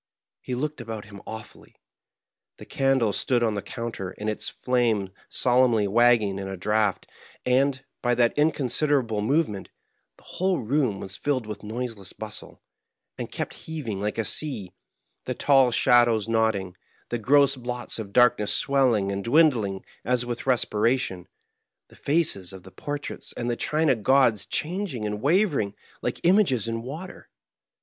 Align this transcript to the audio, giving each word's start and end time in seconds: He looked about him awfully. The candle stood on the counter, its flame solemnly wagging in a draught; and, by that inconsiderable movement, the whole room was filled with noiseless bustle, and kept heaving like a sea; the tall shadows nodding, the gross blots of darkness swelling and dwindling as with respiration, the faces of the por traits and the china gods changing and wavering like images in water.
He 0.41 0.55
looked 0.55 0.81
about 0.81 1.05
him 1.05 1.21
awfully. 1.27 1.75
The 2.57 2.65
candle 2.65 3.13
stood 3.13 3.43
on 3.43 3.53
the 3.53 3.61
counter, 3.61 4.15
its 4.17 4.49
flame 4.49 5.11
solemnly 5.29 5.87
wagging 5.87 6.39
in 6.39 6.47
a 6.47 6.57
draught; 6.57 7.05
and, 7.45 7.85
by 8.01 8.15
that 8.15 8.35
inconsiderable 8.35 9.21
movement, 9.21 9.69
the 10.17 10.23
whole 10.23 10.57
room 10.57 10.99
was 10.99 11.17
filled 11.17 11.45
with 11.45 11.61
noiseless 11.61 12.13
bustle, 12.13 12.63
and 13.19 13.31
kept 13.31 13.53
heaving 13.53 14.01
like 14.01 14.17
a 14.17 14.25
sea; 14.25 14.73
the 15.25 15.35
tall 15.35 15.69
shadows 15.69 16.27
nodding, 16.27 16.75
the 17.09 17.19
gross 17.19 17.55
blots 17.55 17.99
of 17.99 18.11
darkness 18.11 18.51
swelling 18.51 19.11
and 19.11 19.23
dwindling 19.23 19.85
as 20.03 20.25
with 20.25 20.47
respiration, 20.47 21.27
the 21.89 21.95
faces 21.95 22.51
of 22.53 22.63
the 22.63 22.71
por 22.71 22.97
traits 22.97 23.33
and 23.33 23.51
the 23.51 23.55
china 23.55 23.95
gods 23.95 24.47
changing 24.47 25.05
and 25.05 25.21
wavering 25.21 25.75
like 26.01 26.19
images 26.25 26.67
in 26.67 26.81
water. 26.81 27.29